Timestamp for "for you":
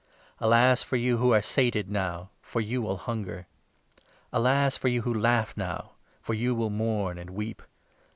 0.81-1.17, 2.41-2.81, 4.75-5.03, 6.23-6.55